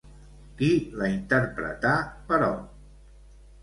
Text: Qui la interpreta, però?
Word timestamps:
Qui 0.61 0.69
la 1.03 1.11
interpreta, 1.17 1.95
però? 2.33 2.53